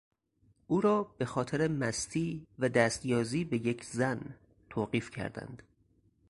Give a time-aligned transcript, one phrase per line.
[0.67, 4.35] او را به خاطر مستی و دست یازی به یک زن
[4.69, 5.63] توقیف کردند.